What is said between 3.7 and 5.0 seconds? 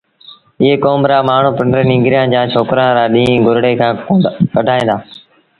کآݩ ڪڍائيٚݩ دآ